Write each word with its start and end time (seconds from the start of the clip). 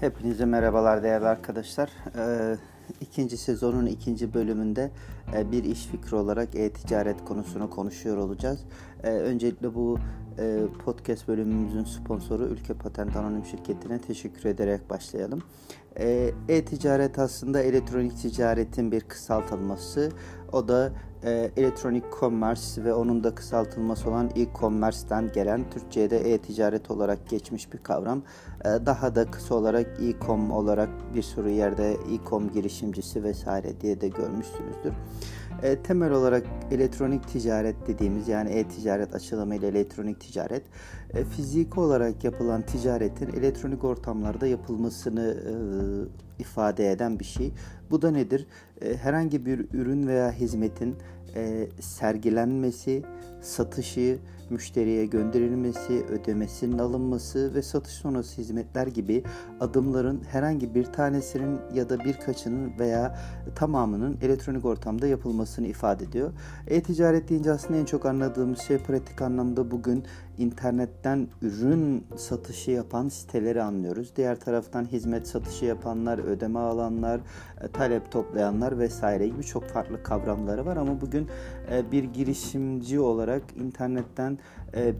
Hepinize 0.00 0.44
merhabalar 0.44 1.02
değerli 1.02 1.26
arkadaşlar. 1.26 1.90
Ee, 2.16 2.56
ikinci 3.00 3.36
sezonun 3.36 3.86
ikinci 3.86 4.34
bölümünde 4.34 4.90
e, 5.36 5.52
bir 5.52 5.64
iş 5.64 5.86
fikri 5.86 6.16
olarak 6.16 6.54
e-ticaret 6.54 7.24
konusunu 7.24 7.70
konuşuyor 7.70 8.16
olacağız. 8.16 8.60
Ee, 9.02 9.10
öncelikle 9.10 9.74
bu 9.74 9.98
e, 10.38 10.60
podcast 10.84 11.28
bölümümüzün 11.28 11.84
sponsoru 11.84 12.44
Ülke 12.44 12.74
Patent 12.74 13.16
Anonim 13.16 13.44
Şirketi'ne 13.44 13.98
teşekkür 13.98 14.44
ederek 14.44 14.90
başlayalım. 14.90 15.42
Ee, 15.98 16.30
e-ticaret 16.48 17.18
aslında 17.18 17.62
elektronik 17.62 18.18
ticaretin 18.18 18.92
bir 18.92 19.00
kısaltılması. 19.00 20.12
O 20.52 20.68
da 20.68 20.92
e, 21.24 21.50
elektronik 21.56 22.04
commerce 22.20 22.84
ve 22.84 22.94
onun 22.94 23.24
da 23.24 23.34
kısaltılması 23.34 24.10
olan 24.10 24.30
e-commerce'den 24.36 25.32
gelen 25.32 25.70
Türkçe'de 25.70 26.32
e-ticaret 26.32 26.90
olarak 26.90 27.28
geçmiş 27.28 27.72
bir 27.72 27.78
kavram. 27.78 28.22
E, 28.60 28.64
daha 28.64 29.14
da 29.14 29.30
kısa 29.30 29.54
olarak 29.54 29.86
e-com 29.86 30.50
olarak 30.50 30.88
bir 31.14 31.22
sürü 31.22 31.50
yerde 31.50 31.92
e-com 31.92 32.50
girişimcisi 32.50 33.24
vesaire 33.24 33.80
diye 33.80 34.00
de 34.00 34.08
görmüşsünüzdür. 34.08 34.92
E, 35.62 35.82
temel 35.82 36.12
olarak 36.12 36.46
elektronik 36.70 37.28
ticaret 37.28 37.86
dediğimiz 37.86 38.28
yani 38.28 38.50
e-ticaret 38.50 39.14
açılımıyla 39.14 39.68
elektronik 39.68 40.20
ticaret 40.20 40.62
e, 41.14 41.24
fiziki 41.24 41.80
olarak 41.80 42.24
yapılan 42.24 42.62
ticaretin 42.62 43.32
elektronik 43.32 43.84
ortamlarda 43.84 44.46
yapılmasını 44.46 45.36
e, 46.38 46.42
ifade 46.42 46.90
eden 46.90 47.18
bir 47.18 47.24
şey. 47.24 47.52
Bu 47.90 48.02
da 48.02 48.10
nedir? 48.10 48.46
E, 48.82 48.96
herhangi 48.96 49.46
bir 49.46 49.66
ürün 49.72 50.06
veya 50.06 50.32
hizmetin 50.32 50.96
e, 51.34 51.68
sergilenmesi, 51.80 53.02
satışı, 53.40 54.18
müşteriye 54.50 55.06
gönderilmesi, 55.06 56.04
ödemesinin 56.04 56.78
alınması 56.78 57.54
ve 57.54 57.62
satış 57.62 57.92
sonrası 57.92 58.40
hizmetler 58.40 58.86
gibi 58.86 59.24
adımların 59.60 60.22
herhangi 60.30 60.74
bir 60.74 60.84
tanesinin 60.84 61.58
ya 61.74 61.88
da 61.88 61.98
birkaçının 61.98 62.78
veya 62.78 63.18
tamamının 63.54 64.18
elektronik 64.22 64.64
ortamda 64.64 65.06
yapılmasını 65.06 65.66
ifade 65.66 66.04
ediyor. 66.04 66.32
E-ticaret 66.66 67.28
deyince 67.28 67.52
aslında 67.52 67.80
en 67.80 67.84
çok 67.84 68.06
anladığımız 68.06 68.58
şey 68.58 68.78
pratik 68.78 69.22
anlamda 69.22 69.70
bugün 69.70 70.04
internetten 70.38 71.28
ürün 71.42 72.06
satışı 72.16 72.70
yapan 72.70 73.08
siteleri 73.08 73.62
anlıyoruz. 73.62 74.12
Diğer 74.16 74.40
taraftan 74.40 74.84
hizmet 74.84 75.28
satışı 75.28 75.64
yapanlar, 75.64 76.18
ödeme 76.18 76.58
alanlar, 76.58 77.20
e, 77.60 77.68
talep 77.68 78.12
toplayanlar 78.12 78.78
vesaire 78.78 79.28
gibi 79.28 79.44
çok 79.44 79.64
farklı 79.64 80.02
kavramları 80.02 80.66
var 80.66 80.76
ama 80.76 81.00
bugün 81.00 81.28
e, 81.72 81.92
bir 81.92 82.04
girişimci 82.04 83.00
olarak 83.00 83.42
internetten 83.56 84.37
e, 84.74 84.94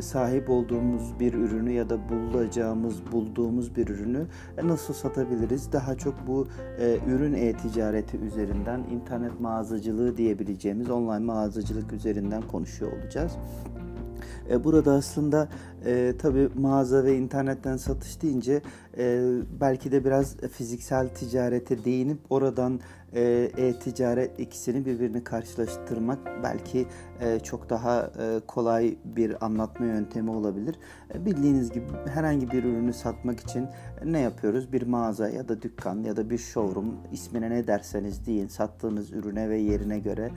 sahip 0.00 0.50
olduğumuz 0.50 1.20
bir 1.20 1.34
ürünü 1.34 1.72
ya 1.72 1.90
da 1.90 1.98
bulacağımız, 2.08 3.12
bulduğumuz 3.12 3.76
bir 3.76 3.88
ürünü 3.88 4.26
nasıl 4.62 4.94
satabiliriz? 4.94 5.72
Daha 5.72 5.94
çok 5.94 6.26
bu 6.26 6.46
e, 6.80 6.98
ürün 7.06 7.34
e-ticareti 7.34 8.16
üzerinden 8.16 8.80
internet 8.80 9.40
mağazacılığı 9.40 10.16
diyebileceğimiz 10.16 10.90
online 10.90 11.18
mağazacılık 11.18 11.92
üzerinden 11.92 12.42
konuşuyor 12.42 12.92
olacağız. 12.92 13.32
E, 14.50 14.64
burada 14.64 14.92
aslında 14.92 15.48
e, 15.86 16.14
tabi 16.18 16.48
mağaza 16.60 17.04
ve 17.04 17.16
internetten 17.16 17.76
satış 17.76 18.22
deyince 18.22 18.62
e, 18.98 19.32
belki 19.60 19.92
de 19.92 20.04
biraz 20.04 20.36
fiziksel 20.36 21.08
ticarete 21.08 21.84
değinip 21.84 22.18
oradan 22.30 22.80
e, 23.12 23.50
e-ticaret 23.56 24.40
ikisini 24.40 24.86
birbirini 24.86 25.24
karşılaştırmak 25.24 26.18
belki 26.42 26.86
e, 27.20 27.40
çok 27.40 27.70
daha 27.70 28.10
e, 28.20 28.40
kolay 28.46 28.96
bir 29.04 29.44
anlatma 29.44 29.86
yöntemi 29.86 30.30
olabilir. 30.30 30.76
Bildiğiniz 31.14 31.70
gibi 31.70 31.84
herhangi 32.14 32.50
bir 32.50 32.64
ürünü 32.64 32.92
satmak 32.92 33.40
için 33.40 33.66
ne 34.04 34.20
yapıyoruz? 34.20 34.72
Bir 34.72 34.82
mağaza 34.82 35.28
ya 35.28 35.48
da 35.48 35.62
dükkan 35.62 36.02
ya 36.02 36.16
da 36.16 36.30
bir 36.30 36.38
showroom 36.38 36.94
ismine 37.12 37.50
ne 37.50 37.66
derseniz 37.66 38.26
deyin 38.26 38.48
sattığınız 38.48 39.12
ürüne 39.12 39.48
ve 39.48 39.58
yerine 39.58 39.98
göre 39.98 40.30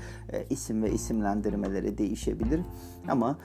isim 0.49 0.83
ve 0.83 0.91
isimlendirmeleri 0.91 1.97
değişebilir. 1.97 2.61
Ama 3.07 3.37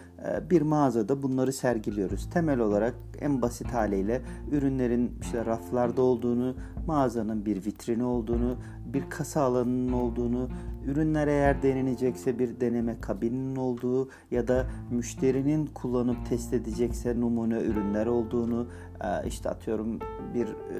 bir 0.50 0.62
mağazada 0.62 1.22
bunları 1.22 1.52
sergiliyoruz. 1.86 2.30
Temel 2.30 2.60
olarak 2.60 2.94
en 3.20 3.42
basit 3.42 3.72
haliyle 3.72 4.22
ürünlerin 4.50 5.18
işte 5.20 5.46
raflarda 5.46 6.02
olduğunu, 6.02 6.54
mağazanın 6.86 7.46
bir 7.46 7.64
vitrini 7.64 8.04
olduğunu, 8.04 8.56
bir 8.86 9.10
kasa 9.10 9.42
alanının 9.42 9.92
olduğunu, 9.92 10.48
ürünler 10.86 11.28
eğer 11.28 11.62
denenecekse 11.62 12.38
bir 12.38 12.60
deneme 12.60 13.00
kabininin 13.00 13.56
olduğu 13.56 14.08
ya 14.30 14.48
da 14.48 14.66
müşterinin 14.90 15.66
kullanıp 15.66 16.26
test 16.28 16.52
edecekse 16.52 17.20
numune 17.20 17.60
ürünler 17.60 18.06
olduğunu, 18.06 18.66
e, 19.00 19.28
işte 19.28 19.50
atıyorum 19.50 19.98
bir 20.34 20.46
e, 20.46 20.78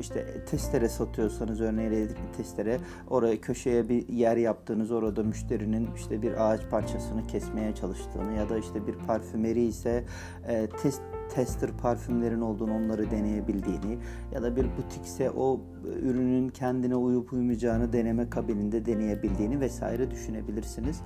işte 0.00 0.44
testere 0.44 0.88
satıyorsanız 0.88 1.60
örneğin 1.60 1.92
elektrikli 1.92 2.36
testere 2.36 2.80
oraya 3.10 3.40
köşeye 3.40 3.88
bir 3.88 4.08
yer 4.08 4.36
yaptığınız 4.36 4.90
orada 4.90 5.22
müşterinin 5.22 5.88
işte 5.96 6.22
bir 6.22 6.50
ağaç 6.50 6.60
parçasını 6.70 7.26
kesmeye 7.26 7.74
çalıştığını 7.74 8.32
ya 8.32 8.48
da 8.48 8.58
işte 8.58 8.86
bir 8.86 8.94
parfümeri 8.94 9.62
ise 9.62 10.04
e, 10.48 10.68
test 10.82 11.02
tester 11.34 11.70
parfümlerin 11.82 12.40
olduğunu 12.40 12.74
onları 12.74 13.10
deneyebildiğini 13.10 13.98
ya 14.32 14.42
da 14.42 14.56
bir 14.56 14.64
butikse 14.64 15.30
o 15.30 15.60
ürünün 16.02 16.48
kendine 16.48 16.96
uyup 16.96 17.32
uymayacağını 17.32 17.92
deneme 17.92 18.30
kabininde 18.30 18.86
deneyebildiğini 18.86 19.60
vesaire 19.60 20.10
düşünebilirsiniz. 20.10 21.00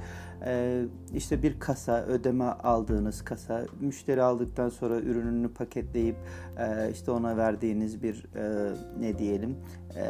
Ee, 0.44 0.82
işte 1.14 1.42
bir 1.42 1.60
kasa 1.60 2.02
ödeme 2.02 2.44
aldığınız 2.44 3.24
kasa 3.24 3.66
müşteri 3.80 4.22
aldıktan 4.22 4.68
sonra 4.68 5.00
ürününü 5.00 5.48
paketleyip 5.48 6.16
e, 6.58 6.90
işte 6.92 7.10
ona 7.10 7.36
verdiğiniz 7.36 8.02
bir 8.02 8.26
e, 8.36 8.72
ne 9.00 9.18
diyelim 9.18 9.56
e, 9.96 10.04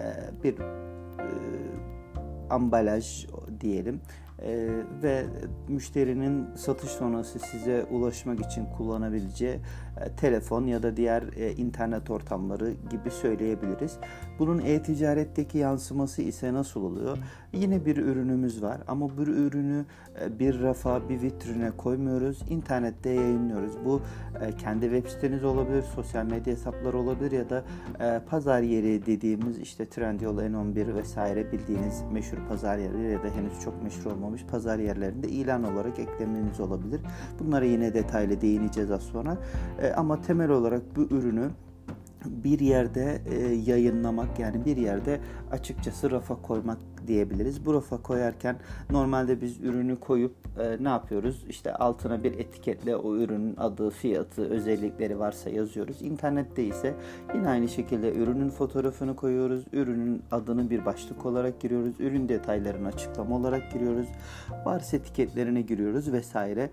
bir 0.45 0.59
e, 0.59 1.27
ambalaj 2.51 3.27
diyelim 3.61 4.01
e, 4.45 4.69
ve 5.03 5.25
müşterinin 5.69 6.47
satış 6.57 6.91
sonrası 6.91 7.39
size 7.39 7.85
ulaşmak 7.85 8.41
için 8.41 8.67
kullanabileceği 8.77 9.61
e, 10.01 10.09
telefon 10.17 10.67
ya 10.67 10.83
da 10.83 10.97
diğer 10.97 11.23
e, 11.37 11.53
internet 11.53 12.11
ortamları 12.11 12.73
gibi 12.91 13.11
söyleyebiliriz. 13.11 13.99
Bunun 14.39 14.59
e-ticaretteki 14.59 15.59
yansıması 15.59 16.23
ise 16.23 16.53
nasıl 16.53 16.83
oluyor? 16.83 17.19
Yine 17.53 17.87
bir 17.87 17.97
ürünümüz 17.97 18.63
var 18.63 18.81
ama 18.89 19.17
bu 19.17 19.23
ürünü 19.23 19.85
e, 20.21 20.39
bir 20.39 20.63
rafa, 20.63 21.09
bir 21.09 21.23
vitrine 21.23 21.71
koymuyoruz. 21.71 22.43
İnternette 22.49 23.11
yayınlıyoruz. 23.11 23.73
Bu 23.85 24.01
e, 24.41 24.57
kendi 24.57 24.91
web 24.91 25.07
siteniz 25.07 25.45
olabilir, 25.45 25.83
sosyal 25.83 26.25
medya 26.25 26.53
hesapları 26.53 26.99
olabilir 26.99 27.33
ya 27.33 27.51
da 27.51 27.65
e, 28.01 28.21
pazar 28.31 28.63
yeri 28.63 29.07
dediğimiz 29.07 29.59
işte 29.59 29.87
Trendyol, 29.87 30.39
N11 30.39 30.95
vesaire 30.95 31.53
bildiğiniz 31.53 32.03
meşhur 32.13 32.39
pazar 32.49 32.79
yerleri 32.79 33.13
ya 33.13 33.23
da 33.23 33.29
henüz 33.29 33.61
çok 33.65 33.83
meşhur 33.83 34.11
olmamış 34.11 34.32
pazar 34.41 34.79
yerlerinde 34.79 35.29
ilan 35.29 35.65
olarak 35.75 35.99
eklemeniz 35.99 36.61
olabilir. 36.61 37.01
Bunlara 37.41 37.65
yine 37.65 37.95
detaylı 37.95 38.41
değineceğiz 38.41 38.91
az 38.91 39.03
sonra. 39.03 39.37
Ama 39.97 40.23
temel 40.23 40.51
olarak 40.51 40.83
bu 40.97 41.01
ürünü 41.01 41.51
bir 42.25 42.61
yerde 42.61 43.23
yayınlamak 43.67 44.39
yani 44.39 44.65
bir 44.65 44.77
yerde 44.77 45.21
açıkçası 45.51 46.11
rafa 46.11 46.43
koymak 46.43 46.79
diyebiliriz. 47.07 47.67
Bu 47.67 47.75
rafa 47.75 48.03
koyarken 48.03 48.57
normalde 48.91 49.41
biz 49.41 49.61
ürünü 49.61 50.01
koyup 50.01 50.35
e, 50.59 50.85
ne 50.85 50.89
yapıyoruz? 50.89 51.45
İşte 51.49 51.75
altına 51.75 52.25
bir 52.25 52.33
etiketle 52.33 52.97
o 52.97 53.17
ürünün 53.17 53.57
adı, 53.57 53.91
fiyatı, 53.91 54.51
özellikleri 54.51 55.19
varsa 55.19 55.51
yazıyoruz. 55.51 56.03
İnternette 56.03 56.65
ise 56.65 56.95
yine 57.35 57.49
aynı 57.49 57.69
şekilde 57.69 58.15
ürünün 58.15 58.51
fotoğrafını 58.51 59.17
koyuyoruz. 59.17 59.65
Ürünün 59.73 60.23
adını 60.31 60.71
bir 60.71 60.85
başlık 60.85 61.27
olarak 61.27 61.61
giriyoruz. 61.61 62.01
Ürün 62.01 62.29
detaylarını 62.29 62.89
açıklama 62.89 63.37
olarak 63.37 63.73
giriyoruz. 63.73 64.07
Varsa 64.65 64.97
etiketlerine 64.97 65.63
giriyoruz 65.63 66.13
vesaire. 66.13 66.71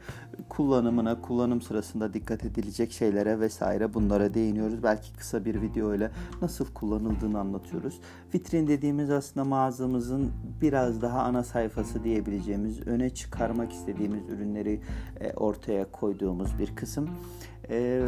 Kullanımına, 0.50 1.22
kullanım 1.22 1.62
sırasında 1.62 2.14
dikkat 2.14 2.46
edilecek 2.46 2.92
şeylere 2.92 3.40
vesaire 3.40 3.94
bunlara 3.94 4.34
değiniyoruz. 4.34 4.84
Belki 4.84 5.14
kısa 5.14 5.46
bir 5.46 5.62
video 5.62 5.96
ile 5.96 6.12
nasıl 6.42 6.66
kullanıldığını 6.74 7.40
anlatıyoruz. 7.40 8.00
Vitrin 8.34 8.68
dediğimiz 8.68 9.10
aslında 9.10 9.46
mağazamızın 9.46 10.19
mağazamızın 10.20 10.32
biraz 10.62 11.02
daha 11.02 11.22
ana 11.22 11.44
sayfası 11.44 12.04
diyebileceğimiz, 12.04 12.88
öne 12.88 13.10
çıkarmak 13.10 13.72
istediğimiz 13.72 14.30
ürünleri 14.30 14.82
e, 15.20 15.34
ortaya 15.34 15.92
koyduğumuz 15.92 16.60
bir 16.60 16.76
kısım 16.76 17.10
e, 17.70 18.02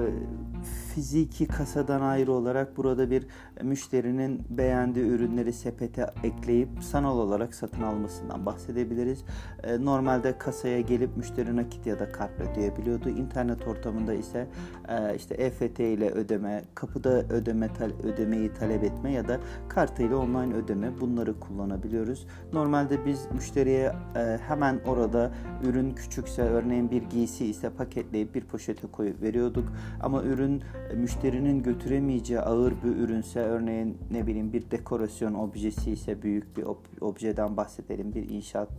fiziki 0.94 1.48
kasadan 1.48 2.02
ayrı 2.02 2.32
olarak 2.32 2.78
burada 2.78 3.12
bir 3.12 3.28
müşterinin 3.62 4.44
beğendiği 4.50 5.06
ürünleri 5.06 5.54
sepete 5.54 6.08
ekleyip 6.24 6.70
sanal 6.82 7.18
olarak 7.18 7.56
satın 7.56 7.82
almasından 7.82 8.46
bahsedebiliriz. 8.46 9.26
E, 9.64 9.86
normalde 9.86 10.38
kasaya 10.38 10.82
gelip 10.82 11.18
müşteri 11.18 11.56
nakit 11.56 11.86
ya 11.86 12.00
da 12.00 12.12
kartla 12.12 12.52
ödeyebiliyordu. 12.52 13.10
İnternet 13.10 13.68
ortamında 13.68 14.14
ise 14.14 14.48
e, 14.90 15.16
işte 15.16 15.36
EFT 15.36 15.80
ile 15.80 16.10
ödeme, 16.10 16.64
kapıda 16.76 17.10
ödeme 17.10 17.70
ödemeyi 18.04 18.54
talep 18.54 18.84
etme 18.84 19.12
ya 19.12 19.28
da 19.28 19.40
kartıyla 19.70 20.18
online 20.18 20.56
ödeme 20.56 21.02
bunları 21.02 21.40
kullanabiliyor 21.40 22.02
yapıyoruz. 22.02 22.28
Normalde 22.54 23.06
biz 23.06 23.28
müşteriye 23.32 23.94
e, 24.16 24.40
hemen 24.48 24.80
orada 24.88 25.32
ürün 25.64 25.92
küçükse 25.92 26.42
örneğin 26.42 26.92
bir 26.92 27.02
giysi 27.02 27.46
ise 27.46 27.70
paketleyip 27.70 28.36
bir 28.36 28.42
poşete 28.42 28.88
koyup 28.88 29.22
veriyorduk. 29.52 29.74
Ama 30.02 30.24
ürün 30.24 30.64
e, 30.92 30.96
müşterinin 30.96 31.64
götüremeyeceği 31.64 32.40
ağır 32.40 32.74
bir 32.84 32.96
ürünse 32.96 33.40
örneğin 33.40 33.98
ne 34.12 34.28
bileyim 34.28 34.54
bir 34.54 34.72
dekorasyon 34.72 35.34
objesi 35.34 35.92
ise 35.92 36.22
büyük 36.22 36.58
bir 36.58 36.66
objeden 37.02 37.58
bahsedelim 37.58 38.14
bir 38.14 38.30
inşaat 38.30 38.70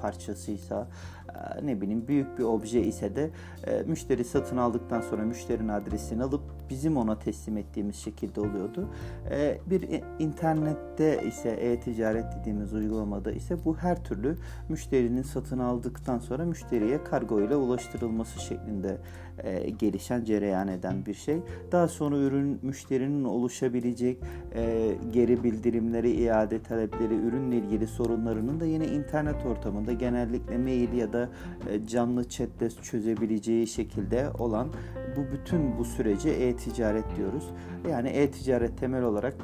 parçasıysa 0.00 0.88
e, 1.28 1.66
ne 1.66 1.80
bileyim 1.80 2.08
büyük 2.08 2.38
bir 2.38 2.44
obje 2.44 2.82
ise 2.82 3.16
de 3.16 3.30
e, 3.66 3.82
müşteri 3.82 4.24
satın 4.24 4.56
aldıktan 4.56 5.00
sonra 5.00 5.22
müşterinin 5.22 5.68
adresini 5.68 6.22
alıp 6.22 6.42
bizim 6.70 6.96
ona 6.96 7.18
teslim 7.18 7.56
ettiğimiz 7.56 7.96
şekilde 7.96 8.40
oluyordu. 8.40 8.88
E, 9.30 9.58
bir 9.66 9.88
internette 10.18 11.22
ise 11.26 11.48
e-ticaret 11.50 12.24
dediğimiz 12.40 12.74
uygulamada 12.74 13.32
ise 13.32 13.64
bu 13.64 13.76
her 13.76 14.04
türlü 14.04 14.36
müşterinin 14.68 15.22
satın 15.22 15.58
aldıktan 15.58 16.18
sonra 16.18 16.44
müşteriye 16.44 17.04
kargo 17.04 17.40
ile 17.40 17.56
ulaştırılması 17.56 18.40
şeklinde 18.40 18.98
e, 19.44 19.70
gelişen, 19.70 20.24
cereyan 20.24 20.68
eden 20.68 21.06
bir 21.06 21.14
şey. 21.14 21.40
Daha 21.72 21.88
sonra 21.88 22.16
ürün 22.16 22.58
müşterinin 22.62 23.24
oluşabilecek 23.24 24.18
e, 24.54 24.94
geri 25.12 25.44
bildirimleri, 25.44 26.10
iade 26.10 26.62
talepleri, 26.62 27.14
ürünle 27.14 27.56
ilgili 27.56 27.86
sorunlarının 27.86 28.60
da 28.60 28.64
yine 28.64 28.86
internet 28.86 29.46
ortamında 29.46 29.92
genellikle 29.92 30.58
mail 30.58 30.92
ya 30.92 31.12
da 31.12 31.28
e, 31.70 31.86
canlı 31.86 32.28
chatle 32.28 32.70
çözebileceği 32.70 33.66
şekilde 33.66 34.30
olan 34.38 34.68
bu 35.16 35.32
bütün 35.32 35.78
bu 35.78 35.84
sürece 35.84 36.30
e-ticaret 36.58 37.16
diyoruz. 37.16 37.50
Yani 37.90 38.08
e-ticaret 38.08 38.78
temel 38.78 39.02
olarak 39.02 39.34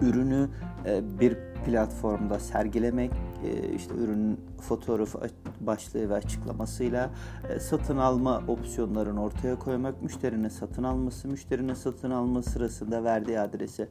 ürünü 0.00 0.48
e, 0.86 1.20
bir 1.20 1.36
platformda 1.66 2.38
sergilemek, 2.38 3.10
e, 3.44 3.74
işte 3.74 3.94
ürünün 3.94 4.40
fotoğrafı 4.60 5.18
başlığı 5.60 6.10
ve 6.10 6.14
açıklamasıyla 6.14 7.10
e, 7.48 7.60
satın 7.60 7.96
alma 7.96 8.42
opsiyonlarını 8.48 9.22
ortaya 9.22 9.58
koymak, 9.58 10.02
müşterinin 10.02 10.48
satın 10.48 10.82
alması, 10.82 11.28
müşterinin 11.28 11.74
satın 11.74 12.10
alma 12.10 12.42
sırasında 12.42 13.04
verdiği 13.04 13.40
adrese 13.40 13.88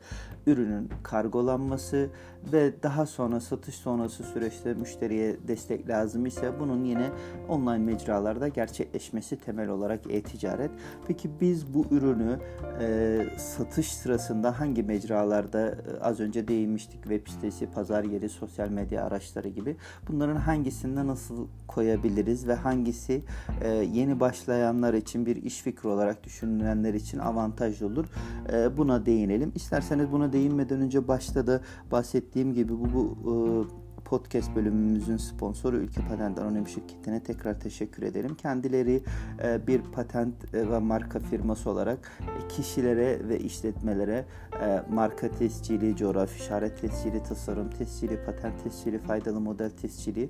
ürünün 0.47 0.89
kargolanması 1.03 2.09
ve 2.53 2.83
daha 2.83 3.05
sonra 3.05 3.39
satış 3.39 3.75
sonrası 3.75 4.23
süreçte 4.23 4.73
müşteriye 4.73 5.37
destek 5.47 5.89
lazım 5.89 6.25
ise 6.25 6.59
bunun 6.59 6.83
yine 6.83 7.09
online 7.49 7.77
mecralarda 7.77 8.47
gerçekleşmesi 8.47 9.37
temel 9.37 9.69
olarak 9.69 9.99
e-ticaret. 10.09 10.71
Peki 11.07 11.29
biz 11.41 11.73
bu 11.73 11.85
ürünü 11.91 12.39
e, 12.81 13.19
satış 13.37 13.93
sırasında 13.93 14.59
hangi 14.59 14.83
mecralarda 14.83 15.75
az 16.01 16.19
önce 16.19 16.47
değinmiştik 16.47 17.01
web 17.01 17.27
sitesi, 17.27 17.58
pazar 17.67 18.03
yeri, 18.03 18.29
sosyal 18.29 18.69
medya 18.69 19.03
araçları 19.05 19.49
gibi 19.49 19.75
bunların 20.07 20.35
hangisinde 20.35 21.07
nasıl 21.07 21.47
koyabiliriz 21.67 22.47
ve 22.47 22.53
hangisi 22.53 23.23
e, 23.61 23.69
yeni 23.69 24.19
başlayanlar 24.19 24.93
için 24.93 25.25
bir 25.25 25.35
iş 25.35 25.61
fikri 25.61 25.89
olarak 25.89 26.23
düşünülenler 26.23 26.93
için 26.93 27.19
avantajlı 27.19 27.85
olur. 27.87 28.05
E, 28.53 28.77
buna 28.77 29.05
değinelim. 29.05 29.51
İsterseniz 29.55 30.11
buna 30.11 30.33
değinmeden 30.33 30.81
önce 30.81 31.07
başta 31.07 31.47
da 31.47 31.61
bahsettiğim 31.91 32.53
gibi 32.53 32.73
bu, 32.79 32.87
bu 32.93 33.17
e, 33.25 33.88
podcast 33.99 34.55
bölümümüzün 34.55 35.17
sponsoru 35.17 35.77
Ülke 35.77 36.01
Patent 36.09 36.39
Anonim 36.39 36.67
Şirketi'ne 36.67 37.23
tekrar 37.23 37.59
teşekkür 37.59 38.03
ederim. 38.03 38.35
Kendileri 38.35 39.03
e, 39.43 39.67
bir 39.67 39.81
patent 39.81 40.55
e, 40.55 40.69
ve 40.69 40.79
marka 40.79 41.19
firması 41.19 41.69
olarak 41.69 42.11
kişilere 42.49 43.29
ve 43.29 43.39
işletmelere 43.39 44.25
e, 44.61 44.81
marka 44.89 45.31
tescili, 45.31 45.95
coğrafi 45.95 46.43
işaret 46.43 46.81
tescili, 46.81 47.23
tasarım 47.23 47.69
tescili, 47.69 48.23
patent 48.25 48.63
tescili, 48.63 48.99
faydalı 48.99 49.39
model 49.39 49.69
tescili, 49.69 50.29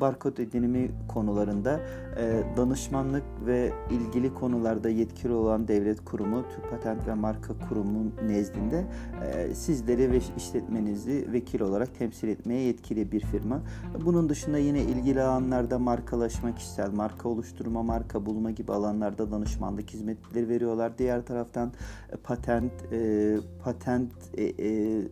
barkod 0.00 0.36
edinimi 0.36 0.90
konularında 1.08 1.80
danışmanlık 2.56 3.22
ve 3.46 3.72
ilgili 3.90 4.34
konularda 4.34 4.88
yetkili 4.88 5.32
olan 5.32 5.68
devlet 5.68 6.04
kurumu, 6.04 6.44
Türk 6.54 6.70
Patent 6.70 7.06
ve 7.06 7.14
Marka 7.14 7.54
Kurumu 7.68 8.12
nezdinde 8.26 8.84
sizleri 9.54 10.12
ve 10.12 10.20
işletmenizi 10.36 11.28
vekil 11.32 11.60
olarak 11.60 11.94
temsil 11.94 12.28
etmeye 12.28 12.60
yetkili 12.60 13.09
bir 13.12 13.20
firma. 13.20 13.62
Bunun 14.04 14.28
dışında 14.28 14.58
yine 14.58 14.82
ilgili 14.82 15.22
alanlarda 15.22 15.78
markalaşma, 15.78 16.54
kişisel 16.54 16.90
marka 16.90 17.28
oluşturma, 17.28 17.82
marka 17.82 18.26
bulma 18.26 18.50
gibi 18.50 18.72
alanlarda 18.72 19.30
danışmanlık 19.30 19.90
hizmetleri 19.90 20.48
veriyorlar. 20.48 20.98
Diğer 20.98 21.26
taraftan 21.26 21.72
e, 22.12 22.16
patent, 22.16 22.92
e, 22.92 23.36
patent 23.64 24.12
e, 24.34 24.44
e, 24.44 25.02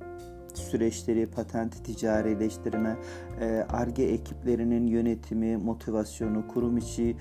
süreçleri, 0.55 1.27
patent 1.27 1.85
ticarileştirme, 1.85 2.97
ARGE 3.69 4.03
ekiplerinin 4.03 4.87
yönetimi, 4.87 5.57
motivasyonu, 5.57 6.49
kurum 6.49 6.77
içi 6.77 7.17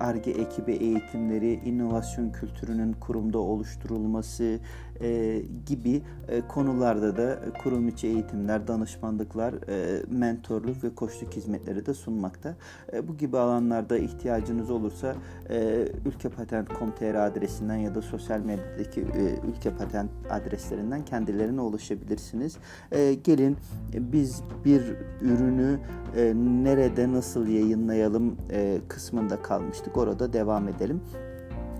ARGE 0.00 0.30
ekibi 0.30 0.72
eğitimleri, 0.72 1.52
inovasyon 1.52 2.30
kültürünün 2.30 2.92
kurumda 2.92 3.38
oluşturulması, 3.38 4.58
e, 5.00 5.42
gibi 5.66 6.02
e, 6.28 6.40
konularda 6.48 7.16
da 7.16 7.38
kurum 7.62 7.88
içi 7.88 8.06
eğitimler, 8.06 8.68
danışmanlıklar, 8.68 9.54
e, 9.68 10.02
mentorluk 10.10 10.84
ve 10.84 10.94
koçluk 10.94 11.32
hizmetleri 11.32 11.86
de 11.86 11.94
sunmakta. 11.94 12.56
E, 12.92 13.08
bu 13.08 13.16
gibi 13.16 13.38
alanlarda 13.38 13.98
ihtiyacınız 13.98 14.70
olursa 14.70 15.14
e, 15.50 15.88
ülkepatent.com.tr 16.06 17.14
adresinden 17.14 17.76
ya 17.76 17.94
da 17.94 18.02
sosyal 18.02 18.40
medyadaki 18.40 19.00
e, 19.00 19.48
ülke 19.50 19.70
patent 19.70 20.10
adreslerinden 20.30 21.04
kendilerine 21.04 21.60
ulaşabilirsiniz. 21.60 22.56
E, 22.92 23.14
gelin 23.14 23.56
biz 23.94 24.42
bir 24.64 24.82
ürünü 25.20 25.78
e, 26.16 26.32
nerede 26.64 27.12
nasıl 27.12 27.46
yayınlayalım 27.46 28.36
e, 28.50 28.78
kısmında 28.88 29.42
kalmıştık. 29.42 29.96
Orada 29.96 30.32
devam 30.32 30.68
edelim. 30.68 31.00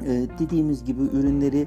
Ee, 0.04 0.26
dediğimiz 0.38 0.84
gibi 0.84 1.02
ürünleri 1.02 1.66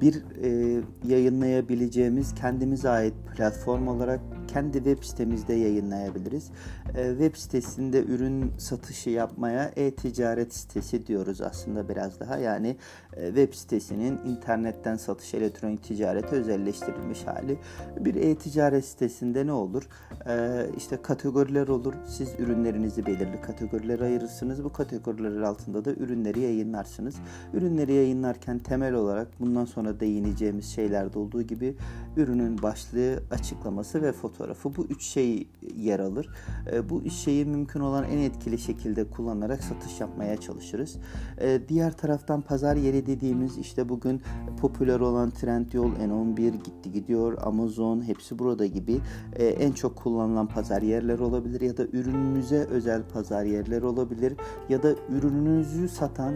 bir 0.00 0.22
e, 0.42 0.80
yayınlayabileceğimiz 1.04 2.34
kendimize 2.34 2.88
ait 2.88 3.14
platform 3.36 3.88
olarak 3.88 4.20
kendi 4.46 4.76
web 4.76 5.02
sitemizde 5.02 5.54
yayınlayabiliriz. 5.54 6.50
E, 6.94 7.08
web 7.10 7.36
sitesinde 7.36 8.04
ürün 8.04 8.52
satışı 8.58 9.10
yapmaya 9.10 9.72
e-ticaret 9.76 10.54
sitesi 10.54 11.06
diyoruz 11.06 11.40
aslında 11.40 11.88
biraz 11.88 12.20
daha. 12.20 12.38
Yani 12.38 12.76
e, 13.16 13.26
web 13.26 13.54
sitesinin 13.54 14.18
internetten 14.24 14.96
satış, 14.96 15.34
elektronik 15.34 15.82
ticarete 15.82 16.36
özelleştirilmiş 16.36 17.26
hali. 17.26 17.58
Bir 18.00 18.14
e-ticaret 18.14 18.84
sitesinde 18.84 19.46
ne 19.46 19.52
olur? 19.52 19.88
E, 20.28 20.66
işte 20.76 21.02
kategoriler 21.02 21.68
olur. 21.68 21.94
Siz 22.08 22.28
ürünlerinizi 22.38 23.06
belirli 23.06 23.40
kategorilere 23.40 24.04
ayırırsınız. 24.04 24.64
Bu 24.64 24.72
kategoriler 24.72 25.40
altında 25.40 25.84
da 25.84 25.92
ürünleri 25.92 26.40
yayınlarsınız. 26.40 27.14
Ürünleri 27.54 27.92
yayınlarken 27.92 28.58
temel 28.58 28.94
olarak 28.94 29.28
bundan 29.40 29.64
sonra 29.64 30.00
değineceğimiz 30.00 30.66
şeylerde 30.66 31.18
olduğu 31.18 31.42
gibi 31.42 31.76
ürünün 32.16 32.62
başlığı, 32.62 33.22
açıklaması 33.30 34.02
ve 34.02 34.12
fotoğrafı 34.12 34.35
bu 34.76 34.84
üç 34.84 35.02
şey 35.02 35.48
yer 35.76 36.00
alır. 36.00 36.28
E, 36.72 36.90
bu 36.90 37.00
üç 37.00 37.12
şeyi 37.12 37.44
mümkün 37.44 37.80
olan 37.80 38.04
en 38.04 38.18
etkili 38.18 38.58
şekilde 38.58 39.10
kullanarak 39.10 39.64
satış 39.64 40.00
yapmaya 40.00 40.36
çalışırız. 40.36 40.96
E, 41.40 41.60
diğer 41.68 41.92
taraftan 41.96 42.40
pazar 42.40 42.76
yeri 42.76 43.06
dediğimiz 43.06 43.58
işte 43.58 43.88
bugün 43.88 44.22
popüler 44.60 45.00
olan 45.00 45.30
Trendyol, 45.30 45.92
N11 45.92 46.50
gitti 46.50 46.92
gidiyor, 46.92 47.38
Amazon 47.42 48.02
hepsi 48.08 48.38
burada 48.38 48.66
gibi 48.66 49.00
e, 49.36 49.46
en 49.46 49.72
çok 49.72 49.96
kullanılan 49.96 50.46
pazar 50.46 50.82
yerler 50.82 51.18
olabilir 51.18 51.60
ya 51.60 51.76
da 51.76 51.84
ürününüze 51.92 52.56
özel 52.56 53.02
pazar 53.12 53.44
yerler 53.44 53.82
olabilir 53.82 54.34
ya 54.68 54.82
da 54.82 54.94
ürününüzü 55.08 55.88
satan 55.88 56.34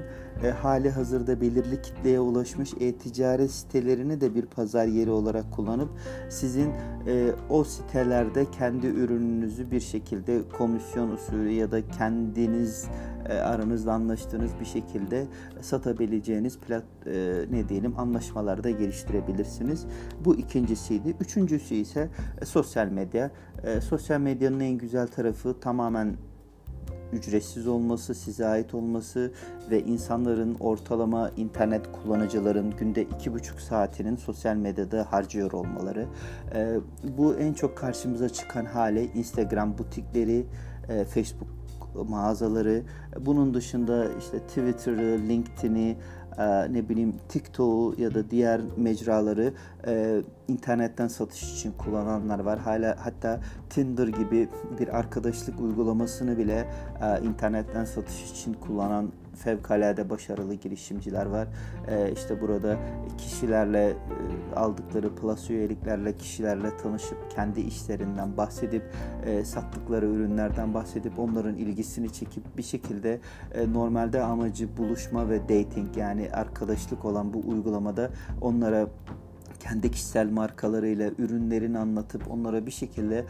hali 0.63 0.91
hazırda 0.91 1.41
belirli 1.41 1.83
kitleye 1.83 2.21
ulaşmış 2.21 2.75
e-ticaret 2.81 3.51
sitelerini 3.51 4.21
de 4.21 4.35
bir 4.35 4.47
pazar 4.47 4.87
yeri 4.87 5.11
olarak 5.11 5.53
kullanıp 5.53 5.89
sizin 6.29 6.71
e, 7.07 7.31
o 7.51 7.65
sitelerde 7.91 8.51
kendi 8.51 8.87
ürününüzü 8.87 9.71
bir 9.71 9.81
şekilde 9.81 10.49
komisyon 10.59 11.11
usulü 11.11 11.51
ya 11.51 11.71
da 11.71 11.89
kendiniz 11.89 12.89
e, 13.29 13.35
aranızda 13.35 13.93
anlaştığınız 13.93 14.51
bir 14.61 14.65
şekilde 14.65 15.27
satabileceğiniz 15.61 16.59
plat 16.59 16.85
e, 17.07 17.45
ne 17.51 17.69
diyelim 17.69 17.99
anlaşmalarda 17.99 18.71
geliştirebilirsiniz. 18.71 19.87
Bu 20.25 20.37
ikincisiydi. 20.37 21.17
Üçüncüsü 21.21 21.75
ise 21.75 22.09
e, 22.41 22.45
sosyal 22.45 22.87
medya. 22.87 23.31
E, 23.65 23.81
sosyal 23.81 24.21
medyanın 24.21 24.61
en 24.61 24.79
güzel 24.79 25.07
tarafı 25.07 25.61
tamamen 25.61 26.17
ücretsiz 27.13 27.67
olması, 27.67 28.15
size 28.15 28.47
ait 28.47 28.75
olması 28.75 29.33
ve 29.71 29.81
insanların 29.83 30.57
ortalama 30.61 31.31
internet 31.37 31.93
kullanıcıların 31.93 32.71
günde 32.77 33.03
iki 33.03 33.35
buçuk 33.35 33.61
saatinin 33.61 34.17
sosyal 34.17 34.57
medyada 34.57 35.13
harcıyor 35.13 35.53
olmaları. 35.53 36.07
E, 36.55 36.77
bu 37.19 37.35
en 37.35 37.53
çok 37.53 37.77
karşımıza 37.77 38.29
çıkan 38.29 38.65
hale 38.65 39.05
Instagram 39.05 39.79
butikleri, 39.79 40.47
e, 40.89 41.05
Facebook 41.05 41.49
mağazaları, 42.09 42.83
bunun 43.21 43.55
dışında 43.55 44.07
işte 44.19 44.39
Twitter'ı, 44.39 45.19
LinkedIn'i, 45.29 45.97
e, 46.41 46.73
ne 46.73 46.89
bileyim 46.89 47.15
TikTok'u 47.29 47.95
ya 47.99 48.15
da 48.15 48.31
diğer 48.31 48.61
mecraları 48.77 49.53
e, 49.87 50.23
internetten 50.49 51.09
satış 51.09 51.43
için 51.53 51.73
kullananlar 51.73 52.39
var. 52.39 52.59
Hala 52.59 52.97
hatta 53.05 53.41
Tinder 53.71 54.09
gibi 54.09 54.49
bir 54.81 54.99
arkadaşlık 54.99 55.61
uygulamasını 55.61 56.39
bile 56.39 56.69
e, 57.03 57.27
internetten 57.27 57.85
satış 57.85 58.31
için 58.31 58.55
kullanan 58.55 59.13
fevkalade 59.37 60.11
başarılı 60.11 60.55
girişimciler 60.55 61.27
var. 61.27 61.49
E, 61.89 62.13
işte 62.13 62.41
burada 62.41 62.77
kişilerle 63.19 63.89
e, 63.89 63.95
aldıkları 64.57 65.15
plus 65.15 65.51
üyeliklerle 65.51 66.17
kişilerle 66.17 66.77
tanışıp 66.77 67.31
kendi 67.31 67.61
işlerinden 67.61 68.37
bahsedip 68.37 68.83
e, 69.27 69.45
sattıkları 69.45 70.07
ürünlerden 70.07 70.75
bahsedip 70.75 71.19
onların 71.19 71.55
ilgisini 71.55 72.13
çekip 72.13 72.57
bir 72.57 72.63
şekilde 72.63 73.21
e, 73.55 73.73
normalde 73.73 74.23
amacı 74.23 74.77
buluşma 74.77 75.29
ve 75.29 75.43
dating 75.43 75.97
yani 75.97 76.31
arkadaşlık 76.33 77.05
olan 77.05 77.33
bu 77.33 77.43
uygulamada 77.47 78.11
onlara 78.41 78.87
kendi 79.61 79.91
kişisel 79.91 80.31
markalarıyla 80.31 81.11
ürünlerini 81.19 81.79
anlatıp 81.79 82.31
onlara 82.31 82.67
bir 82.67 82.71
şekilde 82.71 83.25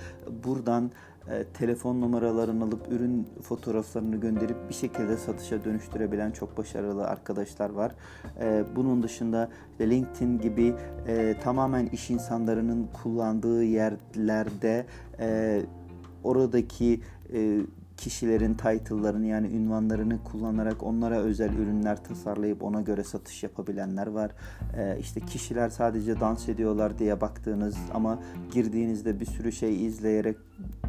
buradan 0.44 0.90
e, 1.30 1.44
telefon 1.44 2.00
numaralarını 2.00 2.64
alıp 2.64 2.92
ürün 2.92 3.28
fotoğraflarını 3.42 4.16
gönderip 4.16 4.68
bir 4.68 4.74
şekilde 4.74 5.16
satışa 5.16 5.64
dönüştürebilen 5.64 6.30
çok 6.30 6.58
başarılı 6.58 7.06
arkadaşlar 7.06 7.70
var. 7.70 7.92
E, 8.40 8.64
bunun 8.76 9.02
dışında 9.02 9.50
LinkedIn 9.80 10.38
gibi 10.38 10.74
e, 11.06 11.36
tamamen 11.42 11.86
iş 11.86 12.10
insanlarının 12.10 12.88
kullandığı 13.02 13.64
yerlerde 13.64 14.86
oradaki 16.24 17.00
kişilerin 18.00 18.54
title'larını 18.54 19.26
yani 19.26 19.46
ünvanlarını 19.46 20.24
kullanarak 20.24 20.82
onlara 20.82 21.18
özel 21.18 21.52
ürünler 21.52 22.04
tasarlayıp 22.04 22.62
ona 22.62 22.80
göre 22.80 23.04
satış 23.04 23.42
yapabilenler 23.42 24.06
var. 24.06 24.30
Ee, 24.76 24.98
işte 25.00 25.20
kişiler 25.20 25.68
sadece 25.68 26.20
dans 26.20 26.48
ediyorlar 26.48 26.98
diye 26.98 27.20
baktığınız 27.20 27.76
ama 27.94 28.18
girdiğinizde 28.52 29.20
bir 29.20 29.26
sürü 29.26 29.52
şey 29.52 29.86
izleyerek 29.86 30.36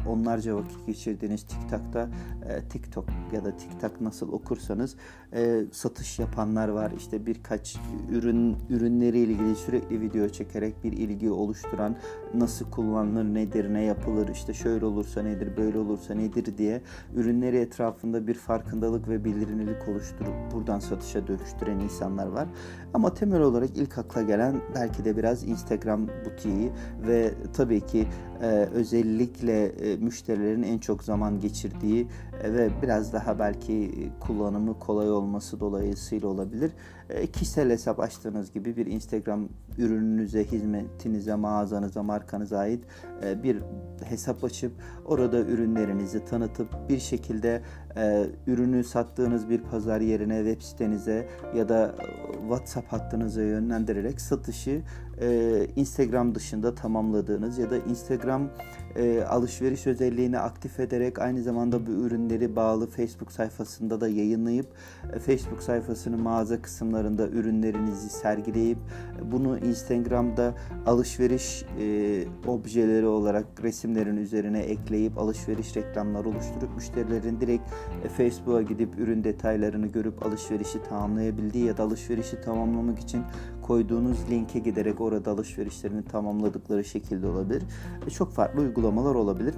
onlarca 0.08 0.56
vakit 0.56 0.86
geçirdiğiniz 0.86 1.42
TikTok'ta 1.42 2.08
e, 2.48 2.68
TikTok 2.68 3.04
ya 3.32 3.44
da 3.44 3.56
TikTok 3.56 4.00
nasıl 4.00 4.32
okursanız 4.32 4.96
e, 5.34 5.64
satış 5.72 6.18
yapanlar 6.18 6.68
var. 6.68 6.92
İşte 6.96 7.26
birkaç 7.26 7.76
ürün 8.10 8.56
ürünleri 8.70 9.18
ilgili 9.18 9.56
sürekli 9.56 10.00
video 10.00 10.28
çekerek 10.28 10.84
bir 10.84 10.92
ilgi 10.92 11.30
oluşturan 11.30 11.96
nasıl 12.34 12.70
kullanılır, 12.70 13.24
nedir, 13.24 13.74
ne 13.74 13.82
yapılır, 13.82 14.28
işte 14.28 14.54
şöyle 14.54 14.84
olursa 14.84 15.22
nedir, 15.22 15.56
böyle 15.56 15.78
olursa 15.78 16.14
nedir 16.14 16.58
diye 16.58 16.80
ürünleri 17.14 17.56
etrafında 17.56 18.26
bir 18.26 18.34
farkındalık 18.34 19.08
ve 19.08 19.24
bilinirlik 19.24 19.88
oluşturup 19.88 20.34
buradan 20.54 20.78
satışa 20.78 21.26
dönüştüren 21.26 21.80
insanlar 21.80 22.26
var. 22.26 22.48
Ama 22.94 23.14
temel 23.14 23.40
olarak 23.40 23.70
ilk 23.76 23.98
akla 23.98 24.22
gelen 24.22 24.60
belki 24.74 25.04
de 25.04 25.16
biraz 25.16 25.44
Instagram 25.44 26.08
butiği 26.24 26.72
ve 27.06 27.34
tabii 27.52 27.80
ki 27.80 28.06
e, 28.42 28.46
özellikle 28.74 29.66
e, 29.66 29.96
müşterilerin 29.96 30.62
en 30.62 30.78
çok 30.78 31.04
zaman 31.04 31.40
geçirdiği 31.40 32.06
e, 32.42 32.54
ve 32.54 32.70
biraz 32.82 33.12
daha 33.12 33.38
belki 33.38 33.90
kullanımı 34.20 34.78
kolay 34.78 35.12
olması 35.12 35.60
dolayısıyla 35.60 36.28
olabilir. 36.28 36.72
E, 37.10 37.26
kişisel 37.26 37.70
hesap 37.70 38.00
açtığınız 38.00 38.52
gibi 38.52 38.76
bir 38.76 38.86
Instagram 38.86 39.48
ürününüze, 39.78 40.44
hizmetinize, 40.44 41.34
mağazanıza, 41.34 42.02
markanıza 42.02 42.58
ait 42.58 42.84
e, 43.24 43.42
bir 43.42 43.58
hesap 44.04 44.44
açıp 44.44 44.72
orada 45.06 45.38
ürünlerinizi 45.38 46.24
tanıtıp 46.24 46.68
bir 46.88 46.98
şekilde 46.98 47.62
e, 47.96 48.26
ürünü 48.46 48.84
sattığınız 48.84 49.50
bir 49.50 49.60
pazar 49.60 50.00
yerine 50.00 50.36
web 50.44 50.62
sitenize 50.62 51.28
ya 51.56 51.68
da 51.68 51.94
WhatsApp 52.40 52.92
hattınıza 52.92 53.42
yönlendirerek 53.42 54.20
satışı 54.20 54.82
e, 55.22 55.66
Instagram 55.76 56.34
dışında 56.34 56.74
tamamladığınız 56.74 57.58
ya 57.58 57.70
da 57.70 57.76
Instagram 57.78 58.50
e, 58.96 59.22
alışveriş 59.22 59.86
özelliğini 59.86 60.38
aktif 60.38 60.80
ederek 60.80 61.18
aynı 61.18 61.42
zamanda 61.42 61.86
bu 61.86 61.90
ürünleri 61.90 62.56
bağlı 62.56 62.86
Facebook 62.86 63.32
sayfasında 63.32 64.00
da 64.00 64.08
yayınlayıp 64.08 64.66
e, 65.12 65.18
Facebook 65.18 65.62
sayfasının 65.62 66.20
mağaza 66.20 66.62
kısımlarında 66.62 67.28
ürünlerinizi 67.28 68.08
sergileyip 68.08 68.78
bunu 69.32 69.58
Instagram'da 69.58 70.54
alışveriş 70.86 71.64
e, 71.80 72.24
objeleri 72.46 73.06
olarak 73.06 73.46
resimlerin 73.62 74.16
üzerine 74.16 74.60
ekleyip 74.60 75.18
alışveriş 75.18 75.76
reklamları 75.76 76.28
oluşturup 76.28 76.74
müşterilerin 76.76 77.40
direkt 77.40 77.70
e, 78.04 78.08
Facebook'a 78.08 78.62
gidip 78.62 78.98
ürün 78.98 79.24
detaylarını 79.24 79.86
görüp 79.86 80.26
alışverişi 80.26 80.82
tamamlayabildiği 80.82 81.64
ya 81.64 81.76
da 81.76 81.82
alışverişi 81.82 82.40
tamamlamak 82.40 82.98
için 82.98 83.22
koyduğunuz 83.62 84.30
linke 84.30 84.58
giderek 84.58 85.00
orada 85.00 85.30
alışverişlerini 85.30 86.04
tamamladıkları 86.04 86.84
şekilde 86.84 87.26
olabilir. 87.26 87.62
E, 88.06 88.10
çok 88.10 88.32
farklı 88.32 88.60
uygulamalar 88.60 89.14
olabilir. 89.14 89.54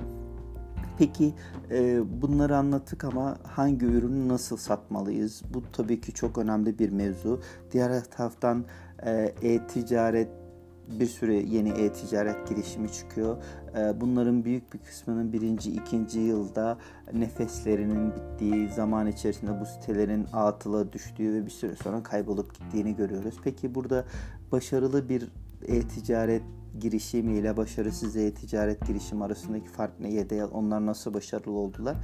Peki 0.99 1.35
e, 1.71 2.03
bunları 2.23 2.57
anlattık 2.57 3.05
ama 3.05 3.37
hangi 3.43 3.87
ürünü 3.87 4.29
nasıl 4.29 4.57
satmalıyız? 4.57 5.43
Bu 5.55 5.63
tabii 5.73 6.01
ki 6.01 6.13
çok 6.13 6.39
önemli 6.39 6.79
bir 6.79 6.91
mevzu. 6.91 7.41
Diğer 7.73 8.05
taraftan 8.05 8.65
e, 9.07 9.35
e-ticaret 9.43 10.44
bir 10.89 11.07
sürü 11.07 11.33
yeni 11.33 11.69
e-ticaret 11.69 12.49
girişimi 12.49 12.93
çıkıyor. 12.93 13.37
Ee, 13.77 14.01
bunların 14.01 14.45
büyük 14.45 14.75
bir 14.75 14.79
kısmının 14.79 15.33
birinci, 15.33 15.73
ikinci 15.73 16.21
yılda 16.21 16.79
nefeslerinin 17.13 18.13
bittiği 18.15 18.69
zaman 18.69 19.07
içerisinde 19.07 19.61
bu 19.61 19.67
sitelerin 19.67 20.27
atıla 20.33 20.93
düştüğü 20.93 21.35
ve 21.35 21.47
bir 21.47 21.51
süre 21.51 21.77
sonra 21.77 22.03
kaybolup 22.03 22.55
gittiğini 22.55 22.97
görüyoruz. 22.97 23.35
Peki 23.45 23.75
burada 23.75 24.05
başarılı 24.53 25.09
bir 25.09 25.29
e-ticaret 25.69 26.43
girişimiyle 26.81 27.57
başarısız 27.57 28.17
e-ticaret 28.17 28.87
girişimi 28.87 29.25
arasındaki 29.25 29.69
fark 29.69 30.01
ne 30.01 30.13
ya 30.13 30.31
da 30.31 30.49
onlar 30.49 30.87
nasıl 30.87 31.15
başarılı 31.15 31.53
oldular? 31.53 31.97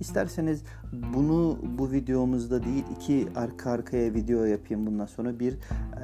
İsterseniz 0.00 0.62
bunu 1.14 1.58
bu 1.78 1.90
videomuzda 1.92 2.62
değil 2.62 2.84
iki 2.96 3.28
arka 3.36 3.70
arkaya 3.70 4.14
video 4.14 4.44
yapayım 4.44 4.86
bundan 4.86 5.06
sonra 5.06 5.38
bir 5.38 5.52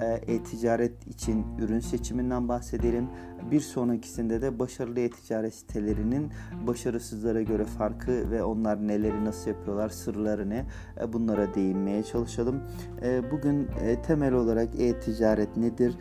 e, 0.00 0.32
e-ticaret 0.34 1.06
için 1.06 1.46
ürün 1.58 1.80
seçiminden 1.80 2.48
bahsedelim. 2.48 3.08
Bir 3.50 3.60
sonrakisinde 3.60 4.42
de 4.42 4.58
başarılı 4.58 5.00
e-ticaret 5.00 5.54
sitelerinin 5.54 6.30
başarısızlara 6.66 7.42
göre 7.42 7.64
farkı 7.64 8.30
ve 8.30 8.44
onlar 8.44 8.88
neleri 8.88 9.24
nasıl 9.24 9.50
yapıyorlar, 9.50 9.88
sırları 9.88 10.50
ne 10.50 10.66
e, 11.00 11.12
bunlara 11.12 11.54
değinmeye 11.54 12.02
çalışalım. 12.02 12.62
E, 13.02 13.30
bugün 13.30 13.68
temel 14.06 14.32
olarak 14.32 14.80
e-ticaret 14.80 15.56
nedir? 15.56 15.96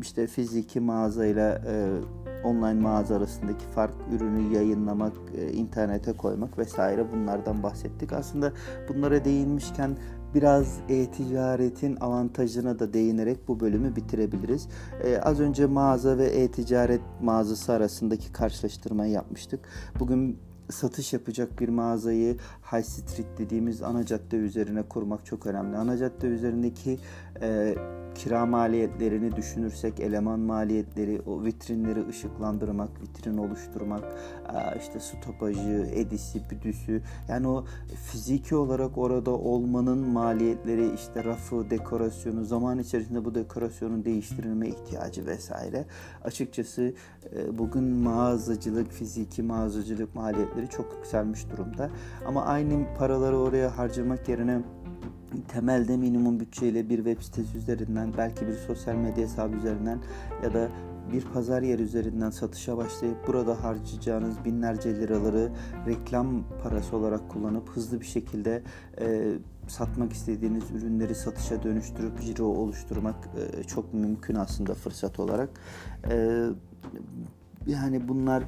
İşte 0.00 0.26
fiziki 0.26 0.80
mağazayla 0.80 1.62
e, 1.66 2.00
online 2.44 2.80
mağaza 2.80 3.16
arasındaki 3.16 3.64
fark, 3.66 3.94
ürünü 4.12 4.54
yayınlamak, 4.54 5.12
e, 5.38 5.52
internete 5.52 6.12
koymak 6.12 6.58
vesaire 6.58 7.12
bunlardan 7.12 7.62
bahsettik. 7.62 8.12
Aslında 8.12 8.52
bunlara 8.88 9.24
değinmişken 9.24 9.96
biraz 10.34 10.78
e-ticaretin 10.88 11.96
avantajına 11.96 12.78
da 12.78 12.92
değinerek 12.92 13.48
bu 13.48 13.60
bölümü 13.60 13.96
bitirebiliriz. 13.96 14.68
Ee, 15.04 15.18
az 15.18 15.40
önce 15.40 15.66
mağaza 15.66 16.18
ve 16.18 16.26
e-ticaret 16.26 17.00
mağazası 17.20 17.72
arasındaki 17.72 18.32
karşılaştırmayı 18.32 19.12
yapmıştık. 19.12 19.60
Bugün 20.00 20.38
satış 20.72 21.12
yapacak 21.12 21.60
bir 21.60 21.68
mağazayı 21.68 22.36
High 22.72 22.84
Street 22.84 23.38
dediğimiz 23.38 23.82
ana 23.82 24.06
cadde 24.06 24.36
üzerine 24.36 24.82
kurmak 24.82 25.26
çok 25.26 25.46
önemli. 25.46 25.76
Ana 25.76 25.96
cadde 25.96 26.26
üzerindeki 26.26 26.98
e, 27.40 27.74
kira 28.14 28.46
maliyetlerini 28.46 29.36
düşünürsek 29.36 30.00
eleman 30.00 30.40
maliyetleri, 30.40 31.20
o 31.26 31.44
vitrinleri 31.44 32.08
ışıklandırmak, 32.08 32.88
vitrin 33.02 33.38
oluşturmak, 33.38 34.04
işte 34.80 35.00
stopajı, 35.00 35.88
edisi, 35.94 36.42
büdüsü 36.50 37.02
yani 37.28 37.48
o 37.48 37.64
fiziki 38.04 38.54
olarak 38.56 38.98
orada 38.98 39.30
olmanın 39.30 39.98
maliyetleri 39.98 40.94
işte 40.94 41.24
rafı, 41.24 41.70
dekorasyonu, 41.70 42.44
zaman 42.44 42.78
içerisinde 42.78 43.24
bu 43.24 43.34
dekorasyonun 43.34 44.04
değiştirilme 44.04 44.68
ihtiyacı 44.68 45.26
vesaire. 45.26 45.84
Açıkçası 46.24 46.94
e, 47.36 47.58
bugün 47.58 47.84
mağazacılık, 47.84 48.92
fiziki 48.92 49.42
mağazacılık 49.42 50.14
maliyetleri 50.14 50.61
çok 50.66 50.92
yükselmiş 50.96 51.50
durumda. 51.50 51.90
Ama 52.26 52.44
aynı 52.44 52.86
paraları 52.98 53.38
oraya 53.38 53.78
harcamak 53.78 54.28
yerine 54.28 54.60
temelde 55.48 55.96
minimum 55.96 56.40
bütçeyle 56.40 56.88
bir 56.88 56.96
web 56.96 57.22
sitesi 57.22 57.58
üzerinden 57.58 58.12
belki 58.18 58.46
bir 58.46 58.52
sosyal 58.52 58.94
medya 58.94 59.24
hesabı 59.24 59.56
üzerinden 59.56 59.98
ya 60.42 60.54
da 60.54 60.68
bir 61.12 61.24
pazar 61.24 61.62
yeri 61.62 61.82
üzerinden 61.82 62.30
satışa 62.30 62.76
başlayıp 62.76 63.26
burada 63.26 63.64
harcayacağınız 63.64 64.44
binlerce 64.44 64.96
liraları 64.96 65.52
reklam 65.86 66.44
parası 66.62 66.96
olarak 66.96 67.28
kullanıp 67.28 67.68
hızlı 67.68 68.00
bir 68.00 68.06
şekilde 68.06 68.62
e, 69.00 69.32
satmak 69.68 70.12
istediğiniz 70.12 70.70
ürünleri 70.70 71.14
satışa 71.14 71.62
dönüştürüp 71.62 72.20
ciro 72.22 72.44
oluşturmak 72.44 73.16
e, 73.58 73.62
çok 73.62 73.94
mümkün 73.94 74.34
aslında 74.34 74.74
fırsat 74.74 75.20
olarak. 75.20 75.50
E, 76.10 76.46
yani 77.66 78.08
bunlar 78.08 78.44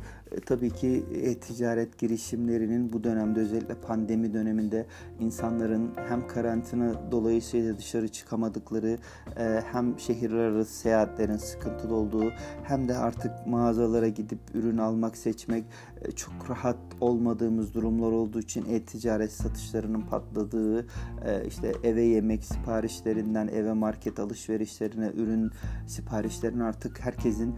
tabii 0.47 0.71
ki 0.71 1.05
e-ticaret 1.23 1.99
girişimlerinin 1.99 2.93
bu 2.93 3.05
dönemde 3.05 3.41
özellikle 3.41 3.75
pandemi 3.75 4.35
döneminde 4.35 4.87
insanların 5.21 5.91
hem 6.09 6.26
karantina 6.26 7.12
dolayısıyla 7.12 7.79
dışarı 7.79 8.09
çıkamadıkları 8.09 8.99
e, 9.38 9.62
hem 9.73 9.99
şehirler 9.99 10.45
arası 10.45 10.75
seyahatlerin 10.75 11.37
sıkıntılı 11.37 11.95
olduğu 11.95 12.31
hem 12.62 12.88
de 12.88 12.97
artık 12.97 13.47
mağazalara 13.47 14.09
gidip 14.09 14.38
ürün 14.55 14.79
almak 14.79 15.17
seçmek 15.17 15.64
e, 16.03 16.12
çok 16.12 16.50
rahat 16.50 16.76
olmadığımız 17.00 17.75
durumlar 17.75 18.12
olduğu 18.12 18.41
için 18.41 18.64
e-ticaret 18.71 19.33
satışlarının 19.33 20.00
patladığı 20.00 20.81
e, 21.25 21.47
işte 21.47 21.73
eve 21.83 22.03
yemek 22.03 22.45
siparişlerinden 22.45 23.49
eve 23.49 23.73
market 23.73 24.19
alışverişlerine 24.19 25.11
ürün 25.17 25.50
siparişlerinin 25.87 26.61
artık 26.61 27.00
herkesin 27.00 27.55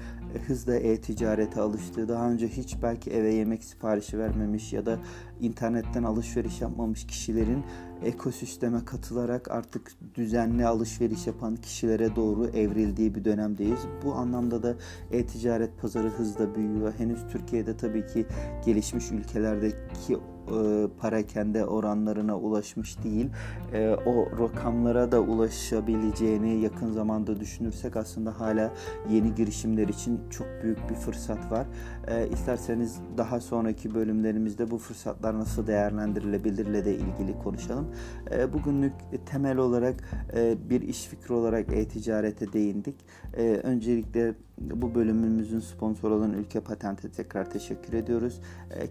hızla 0.46 0.76
e-ticarete 0.76 1.60
alıştığı 1.60 2.08
daha 2.08 2.30
önce 2.30 2.48
hiç 2.48 2.65
belki 2.82 3.10
eve 3.10 3.34
yemek 3.34 3.64
siparişi 3.64 4.18
vermemiş 4.18 4.72
ya 4.72 4.86
da 4.86 4.98
internetten 5.40 6.02
alışveriş 6.02 6.60
yapmamış 6.60 7.06
kişilerin 7.06 7.64
ekosisteme 8.04 8.84
katılarak 8.84 9.50
artık 9.50 9.92
düzenli 10.14 10.66
alışveriş 10.66 11.26
yapan 11.26 11.56
kişilere 11.56 12.16
doğru 12.16 12.46
evrildiği 12.46 13.14
bir 13.14 13.24
dönemdeyiz. 13.24 13.80
Bu 14.04 14.14
anlamda 14.14 14.62
da 14.62 14.76
e-ticaret 15.12 15.80
pazarı 15.80 16.08
hızla 16.08 16.54
büyüyor. 16.54 16.92
Henüz 16.98 17.26
Türkiye'de 17.32 17.76
tabii 17.76 18.06
ki 18.06 18.26
gelişmiş 18.64 19.10
ülkelerdeki 19.10 20.16
e, 20.46 20.88
parakende 21.00 21.66
oranlarına 21.66 22.38
ulaşmış 22.38 23.04
değil. 23.04 23.30
E, 23.72 23.96
o 24.06 24.38
rakamlara 24.38 25.12
da 25.12 25.20
ulaşabileceğini 25.20 26.60
yakın 26.60 26.92
zamanda 26.92 27.40
düşünürsek 27.40 27.96
aslında 27.96 28.40
hala 28.40 28.72
yeni 29.10 29.34
girişimler 29.34 29.88
için 29.88 30.20
çok 30.30 30.46
büyük 30.62 30.90
bir 30.90 30.94
fırsat 30.94 31.52
var. 31.52 31.66
E, 32.08 32.28
isterseniz 32.28 32.96
daha 33.18 33.40
sonraki 33.40 33.94
bölümlerimizde 33.94 34.70
bu 34.70 34.78
fırsatlar 34.78 35.38
nasıl 35.38 35.66
değerlendirilebilirle 35.66 36.84
de 36.84 36.94
ilgili 36.94 37.38
konuşalım. 37.44 37.86
E, 38.30 38.52
bugünlük 38.52 38.92
temel 39.26 39.56
olarak 39.56 39.94
e, 40.36 40.70
bir 40.70 40.80
iş 40.80 41.06
fikri 41.06 41.34
olarak 41.34 41.72
e-ticarete 41.72 42.52
değindik. 42.52 42.96
Öncelikle 43.62 44.34
bu 44.58 44.94
bölümümüzün 44.94 45.60
sponsoru 45.60 46.14
olan 46.14 46.32
Ülke 46.32 46.60
Patent'e 46.60 47.08
tekrar 47.08 47.50
teşekkür 47.50 47.92
ediyoruz. 47.92 48.40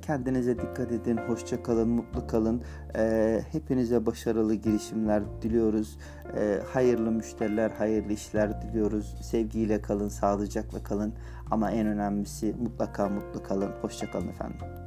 Kendinize 0.01 0.55
dikkat 0.55 0.91
edin, 0.91 1.19
hoşça 1.45 1.63
kalın, 1.63 1.89
mutlu 1.89 2.27
kalın. 2.27 2.61
E, 2.95 3.41
hepinize 3.51 4.05
başarılı 4.05 4.55
girişimler 4.55 5.23
diliyoruz. 5.41 5.97
E, 6.37 6.59
hayırlı 6.73 7.11
müşteriler, 7.11 7.71
hayırlı 7.71 8.13
işler 8.13 8.61
diliyoruz. 8.61 9.15
Sevgiyle 9.21 9.81
kalın, 9.81 10.09
sağlıcakla 10.09 10.83
kalın. 10.83 11.13
Ama 11.51 11.71
en 11.71 11.87
önemlisi 11.87 12.55
mutlaka 12.61 13.09
mutlu 13.09 13.43
kalın. 13.43 13.71
Hoşça 13.81 14.11
kalın 14.11 14.27
efendim. 14.27 14.84